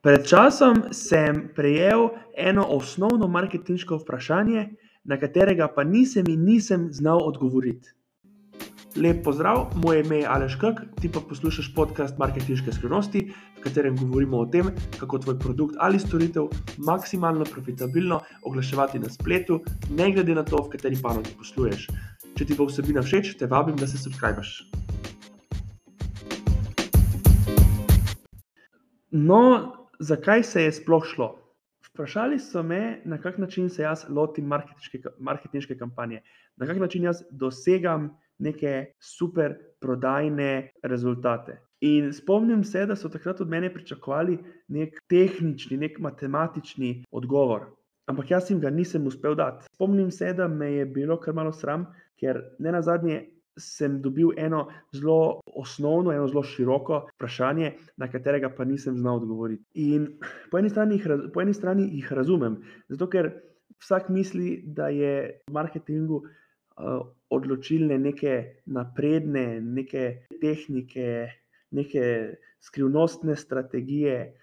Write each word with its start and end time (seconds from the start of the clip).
Pred 0.00 0.22
časom 0.24 0.78
sem 0.96 1.50
prejel 1.52 2.06
eno 2.32 2.62
osnovno 2.72 3.26
marketinško 3.28 3.98
vprašanje, 4.00 4.62
na 5.04 5.18
katerega 5.20 5.66
pa 5.68 5.84
nisem 5.84 6.24
in 6.32 6.44
nisem 6.44 6.86
znal 6.88 7.20
odgovoriti. 7.20 7.90
Lep 8.96 9.18
pozdrav, 9.24 9.74
moje 9.76 10.00
ime 10.00 10.22
je 10.22 10.26
Aleš 10.26 10.54
Kak, 10.56 10.80
ti 11.00 11.10
pa 11.12 11.20
poslušaš 11.20 11.68
podcast 11.74 12.18
Marketinške 12.18 12.72
skrivnosti, 12.72 13.20
v 13.58 13.60
katerem 13.60 13.96
govorimo 13.96 14.40
o 14.40 14.46
tem, 14.46 14.70
kako 14.96 15.18
tvoj 15.18 15.36
produkt 15.38 15.76
ali 15.78 16.00
storitev 16.00 16.48
maksimalno 16.78 17.44
profitabilno 17.44 18.22
oglaševati 18.42 18.98
na 18.98 19.08
spletu, 19.12 19.60
ne 19.90 20.12
glede 20.12 20.34
na 20.34 20.44
to, 20.48 20.62
v 20.64 20.78
kateri 20.78 20.96
panogi 21.02 21.36
posluješ. 21.36 21.90
Če 22.38 22.46
ti 22.48 22.56
bo 22.56 22.64
vsebina 22.72 23.04
všeč, 23.04 23.34
te 23.36 23.46
vabim, 23.46 23.76
da 23.76 23.86
se 23.86 24.00
subskrbiš. 24.00 24.54
No, 29.10 29.76
zakaj 30.00 30.42
se 30.42 30.62
je 30.62 30.72
sploh 30.72 31.04
šlo? 31.04 31.36
Vprašali 31.90 32.38
so 32.38 32.62
me, 32.62 33.00
na 33.04 33.18
kak 33.18 33.38
način 33.38 33.68
se 33.70 33.82
jaz 33.82 34.04
lotim 34.08 34.46
marketinške 35.18 35.78
kampanje, 35.78 36.22
na 36.56 36.66
kak 36.66 36.78
način 36.78 37.04
jaz 37.04 37.22
dosegam 37.30 38.10
neke 38.38 38.92
super 39.00 39.54
prodajne 39.80 40.70
rezultate. 40.82 41.60
In 41.80 42.12
spomnim 42.12 42.64
se, 42.64 42.86
da 42.86 42.96
so 42.96 43.08
takrat 43.08 43.40
od 43.40 43.48
mene 43.48 43.72
pričakovali 43.74 44.38
nek 44.68 45.00
tehnični, 45.08 45.76
nek 45.76 45.98
matematični 45.98 47.04
odgovor. 47.10 47.70
Ampak 48.06 48.30
jaz 48.30 48.50
jim 48.50 48.60
ga 48.60 48.70
nisem 48.70 49.06
uspel 49.06 49.34
dati. 49.34 49.66
Spomnim 49.74 50.10
se, 50.10 50.32
da 50.32 50.48
me 50.48 50.72
je 50.72 50.86
bilo 50.86 51.16
kar 51.20 51.34
malo 51.34 51.52
sram, 51.52 51.86
ker 52.20 52.42
ne 52.58 52.72
na 52.72 52.82
zadnje 52.82 53.22
sem 53.58 54.00
dobil 54.02 54.30
eno 54.38 54.68
zelo 54.94 55.40
osnovno, 55.46 56.12
eno 56.12 56.28
zelo 56.28 56.42
široko 56.42 57.06
vprašanje, 57.14 57.72
na 57.96 58.08
katerega 58.10 58.50
pa 58.56 58.64
nisem 58.64 58.96
znal 58.98 59.16
odgovoriti. 59.22 59.64
In 59.74 60.06
po 60.50 60.58
eni 60.58 60.70
strani 60.70 60.98
jih, 60.98 61.08
po 61.34 61.42
eni 61.42 61.54
strani 61.54 61.88
jih 61.92 62.12
razumem, 62.12 62.60
zato 62.88 63.08
ker 63.10 63.30
vsak 63.80 64.08
misli, 64.08 64.60
da 64.66 64.88
je 64.88 65.14
v 65.48 65.52
marketingu 65.52 66.22
uh, 66.22 67.00
odločilne 67.30 67.98
neke 67.98 68.62
napredne, 68.66 69.60
neke 69.60 70.26
tehnike, 70.40 71.28
neke 71.70 72.04
skrivnostne 72.60 73.36
strategije, 73.36 74.34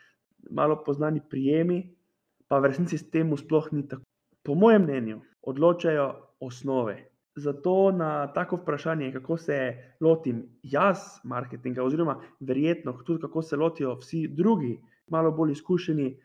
malo 0.51 0.81
poznani 0.83 1.21
prijemi, 1.29 1.83
pa 2.47 2.59
v 2.59 2.71
resnici 2.71 2.97
s 2.97 3.09
tem 3.11 3.35
sploh 3.37 3.67
ni 3.71 3.87
tako. 3.87 4.03
Po 4.43 4.55
mojem 4.55 4.85
mnenju, 4.87 5.21
odločajo 5.43 6.07
osnove. 6.39 6.95
Zato 7.37 7.91
na 7.91 8.27
tako 8.33 8.55
vprašanje, 8.55 9.11
kako 9.13 9.37
se 9.37 9.57
lotim 10.01 10.43
jaz 10.63 10.97
marketinga, 11.23 11.83
oziroma 11.83 12.15
verjetno 12.39 12.93
tudi 13.05 13.21
kako 13.21 13.41
se 13.41 13.55
lotijo 13.55 13.93
vsi 13.95 14.27
drugi, 14.27 14.79
malo 15.07 15.31
bolj 15.31 15.51
izkušeni 15.51 16.17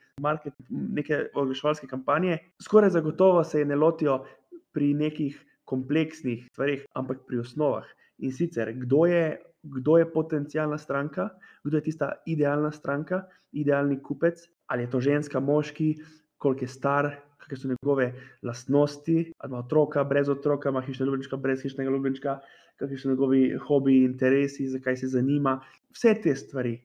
neke 0.71 1.27
oglaševalske 1.35 1.87
kampanje, 1.87 2.39
skoraj 2.63 2.91
zagotovo 2.91 3.45
se 3.45 3.59
je 3.59 3.65
ne 3.65 3.77
lotijo 3.77 4.25
pri 4.73 4.95
nekih 4.95 5.45
kompleksnih 5.65 6.49
stvarih, 6.53 6.87
ampak 6.95 7.27
pri 7.27 7.39
osnovah. 7.45 7.85
In 8.19 8.33
sicer, 8.33 8.73
kdo 8.73 9.07
je, 9.07 9.37
kdo 9.63 9.99
je 9.99 10.13
potencijalna 10.13 10.79
stranka, 10.79 11.29
kdo 11.65 11.77
je 11.77 11.83
tista 11.83 12.13
idealna 12.27 12.73
stranka, 12.73 13.23
idealni 13.53 14.01
kupec, 14.03 14.49
ali 14.67 14.83
je 14.83 14.91
to 14.91 15.01
ženska, 15.01 15.41
moški, 15.41 15.95
koliko 16.39 16.65
je 16.65 16.69
star, 16.69 17.11
kakšne 17.49 17.63
so 17.63 17.69
njegove 17.69 18.13
lastnosti, 18.43 19.33
ali 19.39 19.51
ima 19.51 19.59
otroka, 19.59 20.05
brez 20.05 20.29
otroka, 20.29 20.69
ima 20.69 20.81
hišnega 20.81 21.11
ljubljenčka, 21.11 21.37
brez 21.37 21.63
hišnega 21.63 21.91
ljubljenčka, 21.91 22.39
kakšni 22.77 22.99
so 22.99 23.11
njegovi 23.11 23.43
hobiji, 23.67 24.05
interesi, 24.05 24.69
zakaj 24.69 24.97
se 24.97 25.09
zanima. 25.09 25.61
Vse 25.91 26.15
te 26.23 26.35
stvari. 26.37 26.77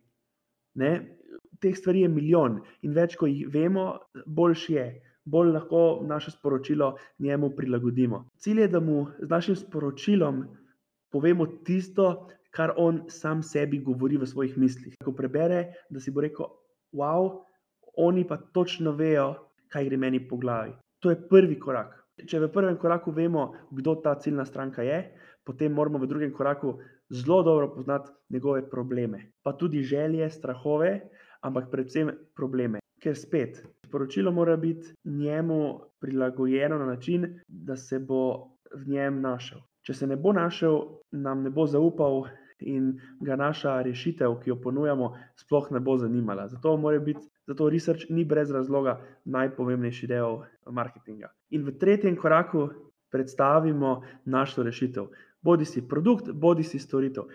Ne? 0.76 1.18
Teh 1.60 1.78
stvari 1.78 2.02
je 2.02 2.10
milijon 2.10 2.62
in 2.82 2.94
več, 2.94 3.16
ko 3.18 3.28
jih 3.28 3.48
vemo, 3.54 3.90
boljši 4.26 4.74
je, 4.74 4.88
bolj 5.26 5.52
lahko 5.52 6.04
naše 6.08 6.32
sporočilo 6.32 6.96
njemu 7.20 7.50
prilagodimo. 7.56 8.28
Cilj 8.38 8.62
je, 8.62 8.68
da 8.68 8.80
mu 8.80 9.08
z 9.20 9.30
našim 9.30 9.56
sporočilom 9.56 10.46
povemo 11.12 11.48
tisto, 11.66 12.28
kar 12.52 12.74
on 12.78 13.04
sam 13.10 13.44
sebi 13.44 13.80
govori 13.80 14.18
v 14.18 14.26
svojih 14.26 14.58
mislih. 14.58 14.96
Ko 15.04 15.12
prebere, 15.12 15.74
da 15.90 16.00
si 16.00 16.12
bo 16.12 16.22
rekel, 16.22 16.48
wow, 16.94 17.42
oni 17.98 18.24
pa 18.28 18.38
točno 18.38 18.92
vejo, 18.92 19.36
kaj 19.78 19.86
gre 19.86 19.98
meni 19.98 20.20
po 20.28 20.38
glavi. 20.38 20.74
To 21.00 21.14
je 21.14 21.22
prvi 21.30 21.60
korak. 21.62 21.94
Če 22.18 22.42
v 22.42 22.50
prvem 22.50 22.78
koraku 22.82 23.14
vemo, 23.14 23.52
kdo 23.70 24.00
ta 24.02 24.16
ciljna 24.18 24.46
stranka 24.46 24.82
je, 24.82 25.04
potem 25.46 25.74
moramo 25.74 26.02
v 26.02 26.10
drugem 26.10 26.34
koraku 26.34 26.80
zelo 27.14 27.44
dobro 27.46 27.70
poznati 27.76 28.10
njegove 28.34 28.66
probleme, 28.70 29.30
pa 29.46 29.54
tudi 29.54 29.84
želje, 29.86 30.30
strahove, 30.34 30.90
ampak 31.46 31.70
predvsem 31.72 32.10
probleme. 32.36 32.82
Ker 32.98 33.14
spet, 33.16 33.62
sporočilo 33.86 34.34
mora 34.34 34.58
biti 34.58 34.96
njemu 35.06 35.80
prilagojeno 36.02 36.80
na 36.82 36.86
način, 36.86 37.38
da 37.48 37.76
se 37.78 38.00
bo 38.00 38.58
v 38.74 38.90
njem 38.90 39.22
našel. 39.22 39.62
Če 39.86 39.94
se 39.94 40.08
ne 40.08 40.18
bo 40.18 40.34
našel, 40.34 40.82
nam 41.14 41.46
ne 41.46 41.54
bo 41.54 41.68
zaupal, 41.70 42.26
in 42.60 43.00
ga 43.20 43.36
naša 43.36 43.82
rešitev, 43.82 44.40
ki 44.44 44.50
jo 44.50 44.58
ponujamo, 44.62 45.14
sploh 45.36 45.72
ne 45.72 45.80
bo 45.80 45.98
zanimala. 45.98 46.48
Zato 46.48 46.78
mora 46.78 47.00
biti, 47.00 47.26
zato 47.48 47.70
research 47.70 48.10
ni 48.10 48.26
brez 48.26 48.52
razloga 48.52 49.00
najpomembnejši 49.26 50.08
del 50.08 50.42
marketinga. 50.72 51.32
In 51.50 51.66
v 51.66 51.78
tretjem 51.80 52.16
koraku 52.16 52.70
predstavimo 53.12 54.02
našo 54.26 54.64
rešitev. 54.64 55.10
Bodi 55.42 55.66
si 55.66 55.88
produkt, 55.88 56.32
bodi 56.32 56.64
si 56.64 56.80
storitev. 56.80 57.30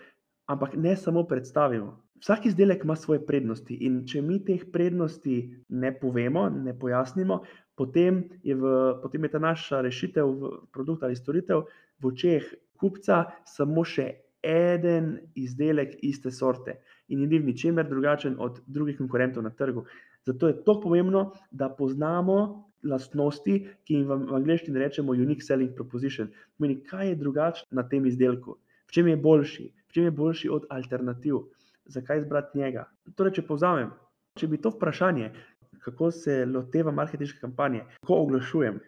Ampak 0.47 0.75
ne 0.75 0.95
samo 0.95 1.23
predstavimo. 1.23 2.03
Vsak 2.23 2.45
izdelek 2.45 2.83
ima 2.83 2.95
svoje 2.95 3.19
prednosti, 3.25 3.75
in 3.83 4.05
če 4.07 4.21
mi 4.21 4.37
teh 4.45 4.61
prednosti 4.71 5.65
ne 5.69 5.91
povemo, 5.99 6.45
ne 6.49 6.71
pojasnimo, 6.79 7.41
potem 7.75 8.21
je, 8.43 8.55
v, 8.55 8.75
potem 9.01 9.23
je 9.27 9.31
ta 9.33 9.41
naša 9.43 9.81
rešitev, 9.83 10.31
produkt 10.71 11.03
ali 11.03 11.19
storitev, 11.19 11.65
v 11.99 12.11
očeh 12.11 12.47
kupca 12.79 13.25
samo 13.47 13.83
še 13.83 14.07
en 14.43 15.17
izdelek 15.35 15.95
iste 16.03 16.31
sorte 16.31 16.77
in 17.07 17.23
ni 17.23 17.39
v 17.39 17.45
ničemer 17.45 17.87
drugačen 17.89 18.35
od 18.39 18.59
drugih 18.67 18.97
konkurentov 18.97 19.43
na 19.43 19.49
trgu. 19.49 19.85
Zato 20.25 20.47
je 20.47 20.63
to 20.63 20.79
pomembno, 20.81 21.31
da 21.51 21.69
poznamo 21.69 22.37
lastnosti, 22.83 23.55
ki 23.83 23.95
jim 23.95 24.07
v 24.07 24.35
angleščini 24.35 24.79
rečemo 24.79 25.15
unique 25.15 25.43
selling 25.43 25.75
proposition. 25.75 26.29
Pomeni, 26.57 26.81
kaj 26.83 27.09
je 27.09 27.19
drugače 27.19 27.65
na 27.71 27.83
tem 27.87 28.05
izdelku, 28.05 28.57
v 28.87 28.95
čem 28.95 29.07
je 29.07 29.17
boljši, 29.17 29.67
v 29.89 29.95
čem 29.95 30.07
je 30.09 30.15
boljši 30.15 30.49
od 30.51 30.67
alternativ, 30.69 31.43
zakaj 31.85 32.23
izbrati 32.23 32.59
njega. 32.59 32.87
Torej, 33.15 33.37
če 33.39 33.45
povzamem, 33.47 33.91
če 34.39 34.47
bi 34.51 34.59
to 34.59 34.73
vprašanje, 34.75 35.31
kako 35.83 36.11
se 36.11 36.43
loteva 36.47 36.91
marketinške 36.95 37.39
kampanje, 37.43 37.83
kako 38.01 38.19
oglašujem, 38.25 38.79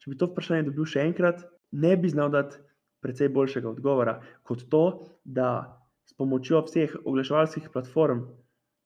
če 0.00 0.10
bi 0.10 0.18
to 0.20 0.28
vprašanje 0.28 0.68
dobil 0.68 0.88
še 0.88 1.04
enkrat, 1.08 1.44
ne 1.72 1.96
bi 1.96 2.08
znal 2.12 2.32
dati 2.32 2.60
precej 3.00 3.28
boljšega 3.28 3.70
odgovora 3.70 4.20
kot 4.42 4.64
to, 4.70 4.84
da 5.24 5.50
s 6.04 6.14
pomočjo 6.16 6.62
vseh 6.66 6.96
oglaševalskih 7.04 7.70
platform, 7.72 8.24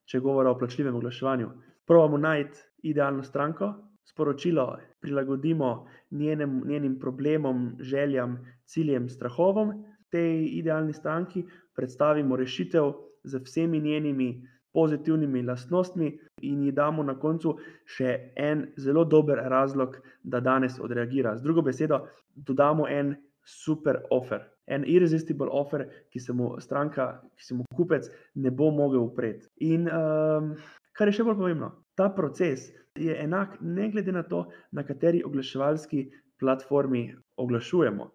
če 0.05 0.19
govorimo 0.19 0.53
o 0.53 0.59
plačljivem 0.59 0.95
oglaševanju, 0.95 1.49
pravimo 1.87 2.17
najti 2.17 2.59
idealno 2.83 3.23
stranko, 3.23 3.73
sporočilo 4.03 4.77
prilagodimo 4.99 5.87
njenem, 6.11 6.61
njenim 6.67 6.99
problemom, 6.99 7.75
željam, 7.79 8.37
ciljem, 8.65 9.09
strahovom, 9.09 9.73
tej 10.09 10.45
idealni 10.59 10.93
stranki 10.93 11.45
predstavimo 11.75 12.35
rešitev 12.35 12.91
z 13.23 13.39
vsemi 13.39 13.79
njenimi 13.79 14.47
pozitivnimi 14.73 15.43
lastnostmi 15.43 16.19
in 16.41 16.63
ji 16.63 16.71
damo 16.71 17.03
na 17.03 17.15
koncu 17.19 17.55
še 17.85 18.13
en 18.35 18.65
zelo 18.77 19.05
dober 19.05 19.41
razlog, 19.53 19.97
da 20.23 20.39
danes 20.39 20.79
odreagira. 20.79 21.37
Z 21.37 21.43
drugo 21.43 21.61
besedo, 21.61 21.99
dodamo 22.35 22.87
en 22.89 23.15
super 23.43 24.01
offer, 24.09 24.41
en 24.65 24.85
irresistible 24.87 25.49
offer, 25.51 25.85
ki 26.11 26.19
se 26.19 26.33
mu 26.33 26.53
stranka, 26.63 27.21
ki 27.37 27.45
se 27.45 27.57
mu 27.57 27.65
kupec 27.75 28.07
ne 28.35 28.51
bo 28.51 28.71
mogel 28.71 29.03
upreti. 29.03 29.47
In 29.67 29.89
um, 29.91 30.53
kar 30.95 31.09
je 31.09 31.17
še 31.19 31.27
bolj 31.27 31.39
pomembno, 31.41 31.71
ta 31.99 32.09
proces 32.15 32.69
je 32.99 33.15
enak, 33.19 33.57
ne 33.61 33.89
glede 33.91 34.13
na 34.15 34.23
to, 34.23 34.45
na 34.71 34.85
kateri 34.87 35.23
oglaševalski 35.25 36.05
platformi 36.39 37.07
oglašujemo. 37.37 38.09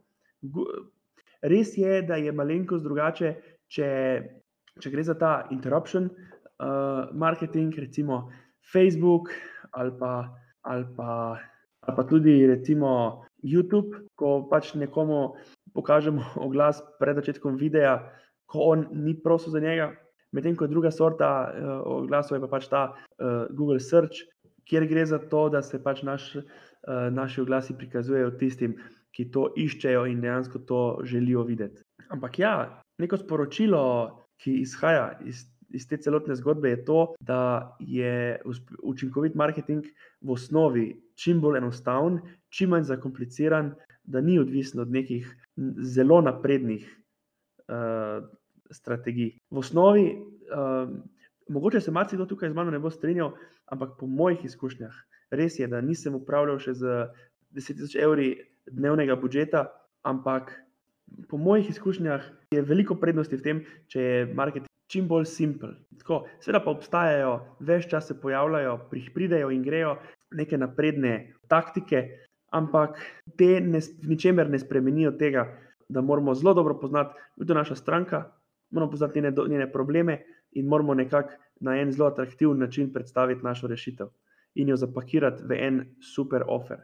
Res 1.43 1.77
je, 1.79 2.03
da 2.03 2.19
je 2.19 2.33
malenkost 2.35 2.85
drugače, 2.87 3.35
če, 3.71 3.89
če 4.81 4.91
gre 4.91 5.05
za 5.07 5.15
ta 5.19 5.33
interruption 5.55 6.09
uh, 6.09 7.11
marketing, 7.13 7.75
recimo 7.79 8.29
Facebook 8.73 9.31
ali 9.73 9.93
pa, 9.99 10.13
ali 10.63 10.87
pa, 10.97 11.39
ali 11.87 11.97
pa 11.97 12.05
tudi 12.09 12.47
recimo 12.47 13.25
YouTube, 13.43 14.05
ko 14.19 14.43
pač 14.51 14.75
nekomu 14.75 15.37
pokažemo 15.75 16.25
oglas 16.47 16.83
pred 17.01 17.19
začetkom 17.21 17.57
videa, 17.61 17.99
ko 18.49 18.73
on 18.75 18.87
ni 18.93 19.15
prosil 19.15 19.53
za 19.53 19.61
njega, 19.61 19.93
medtem 20.33 20.57
ko 20.57 20.65
je 20.65 20.73
druga 20.73 20.91
sorta 20.91 21.31
uh, 21.49 21.83
oglasov, 22.05 22.39
je 22.39 22.45
pa 22.45 22.51
pač 22.53 22.69
ta 22.69 22.83
uh, 22.93 23.49
Google 23.51 23.81
Search, 23.81 24.25
kjer 24.69 24.87
gre 24.89 25.05
za 25.07 25.19
to, 25.19 25.49
da 25.53 25.63
se 25.63 25.81
pač 25.83 26.03
naš, 26.05 26.35
uh, 26.37 27.09
naši 27.13 27.45
oglasi 27.45 27.77
prikazujejo 27.77 28.37
tistim, 28.41 28.79
ki 29.13 29.31
to 29.33 29.49
iščejo 29.57 30.05
in 30.09 30.21
dejansko 30.21 30.61
to 30.69 30.81
želijo 31.05 31.43
videti. 31.49 31.81
Ampak 32.13 32.39
ja, 32.39 32.55
neko 33.01 33.17
sporočilo, 33.21 33.85
ki 34.39 34.61
izhaja 34.63 35.17
iz 35.27 35.47
iz 35.71 35.89
te 35.89 35.97
celotne 35.97 36.37
zgodbe 36.37 36.71
je 36.71 36.85
to, 36.85 37.15
da 37.21 37.77
je 37.81 38.41
učinkovit 38.83 39.35
marketing 39.35 39.85
v 40.21 40.33
osnovi 40.33 40.87
čim 41.19 41.41
bolj 41.43 41.59
enostaven, 41.59 42.21
čim 42.55 42.71
manj 42.75 42.87
zakompliciran, 42.89 43.73
da 44.09 44.21
ni 44.25 44.39
odvisen 44.39 44.81
od 44.81 44.91
nekih 44.91 45.29
zelo 45.85 46.21
naprednih 46.25 46.87
uh, 47.69 48.25
strategij. 48.71 49.35
V 49.51 49.59
osnovi, 49.59 50.07
uh, 50.15 50.89
mogoče 51.49 51.81
se 51.81 51.91
marsikdo 51.91 52.27
tukaj 52.27 52.51
z 52.51 52.57
mano 52.57 52.71
ne 52.71 52.79
bo 52.79 52.91
strinjal, 52.91 53.35
ampak 53.67 53.99
po 53.99 54.07
mojih 54.07 54.45
izkušnjah, 54.45 54.95
res 55.31 55.59
je, 55.59 55.69
da 55.69 55.81
nisem 55.85 56.15
upravljal 56.15 56.61
še 56.63 56.75
z 56.79 56.95
10.000 57.59 58.01
evri 58.05 58.31
dnevnega 58.71 59.17
budžeta, 59.17 59.67
ampak 60.07 60.55
po 61.29 61.37
mojih 61.37 61.69
izkušnjah 61.71 62.25
je 62.55 62.63
veliko 62.63 62.97
prednosti 62.97 63.37
v 63.37 63.45
tem, 63.45 63.63
če 63.89 64.01
je 64.01 64.27
marketing 64.33 64.69
čim 64.89 65.09
bolj 65.09 65.27
simpel. 65.29 65.75
Seveda 66.41 66.63
pa 66.65 66.73
obstajajo, 66.73 67.33
več 67.61 67.91
časa 67.91 68.15
se 68.15 68.21
pojavljajo, 68.21 68.79
pridejo 69.15 69.51
in 69.53 69.63
grejo 69.63 69.99
neke 70.31 70.59
napredne 70.59 71.33
taktike, 71.49 72.09
ampak 72.53 72.99
te 73.37 73.61
ne, 73.61 73.81
ničemer 74.03 74.51
ne 74.51 74.59
spremenijo 74.59 75.13
tega, 75.19 75.47
da 75.89 76.01
moramo 76.01 76.35
zelo 76.35 76.55
dobro 76.55 76.79
poznati, 76.81 77.15
kdo 77.37 77.53
je 77.53 77.59
naša 77.59 77.75
stranka, 77.75 78.25
moramo 78.71 78.91
poznati 78.91 79.21
njene, 79.21 79.35
njene 79.49 79.73
probleme 79.73 80.23
in 80.53 80.67
moramo 80.67 80.95
nekako 80.95 81.31
na 81.61 81.77
en 81.81 81.93
zelo 81.93 82.09
atraktiven 82.09 82.59
način 82.59 82.93
predstaviti 82.93 83.45
našo 83.45 83.67
rešitev 83.67 84.09
in 84.55 84.69
jo 84.69 84.77
zapakirati 84.77 85.43
v 85.45 85.53
en 85.53 85.85
super 86.15 86.43
offer. 86.49 86.79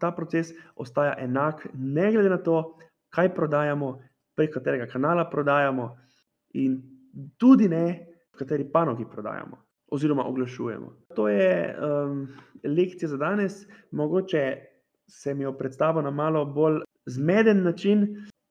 Ta 0.00 0.10
proces 0.12 0.52
ostaja 0.76 1.14
enak, 1.18 1.66
ne 1.74 2.12
glede 2.12 2.28
na 2.28 2.38
to, 2.38 2.76
kaj 3.10 3.34
prodajamo, 3.34 3.98
prek 4.36 4.54
katerega 4.54 4.86
kanala 4.86 5.30
prodajamo, 5.30 5.96
in 6.54 6.82
tudi 7.38 7.68
ne, 7.68 8.06
v 8.32 8.38
kateri 8.38 8.64
panogi 8.72 9.04
prodajamo 9.10 9.69
oziroma 9.90 10.24
oglašujemo. 10.24 10.92
To 11.16 11.28
je 11.28 11.76
um, 11.78 12.28
lekcija 12.64 13.08
za 13.08 13.16
danes, 13.16 13.52
mogoče 13.90 14.56
se 15.08 15.34
mi 15.34 15.44
jo 15.44 15.52
predstavlja 15.52 16.02
na 16.02 16.10
malo 16.10 16.44
bolj 16.44 16.80
zmeden 17.06 17.62
način, 17.62 18.26